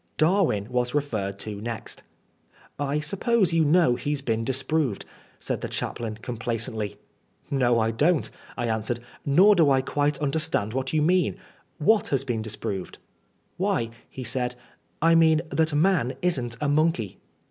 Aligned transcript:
Darwin 0.17 0.67
was 0.71 0.95
referred 0.95 1.37
to 1.37 1.61
next." 1.61 2.01
I 2.93 2.99
suppose 2.99 3.53
you 3.53 3.63
know 3.63 3.93
he*s 3.93 4.21
been 4.21 4.43
disproved," 4.43 5.05
said 5.37 5.61
the 5.61 5.67
chaplain, 5.69 6.15
complacently." 6.23 6.95
No, 7.51 7.79
I 7.79 7.91
don't^" 7.91 8.31
I 8.57 8.65
answered;" 8.65 8.99
nor 9.37 9.53
do 9.53 9.69
I 9.69 9.81
quite 9.81 10.19
under 10.19 10.39
stand 10.39 10.73
what 10.73 10.91
you 10.91 11.03
mean. 11.03 11.37
What 11.77 12.07
has 12.07 12.23
been 12.23 12.41
disproved 12.41 12.97
?""Why," 13.57 13.91
he 14.09 14.23
said," 14.23 14.55
I 15.03 15.13
mean 15.13 15.43
that 15.51 15.71
man 15.75 16.15
isn't 16.23 16.57
a 16.59 16.67
monkey." 16.67 17.19